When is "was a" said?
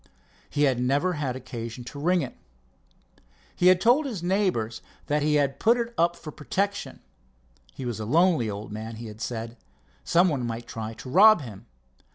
7.85-8.05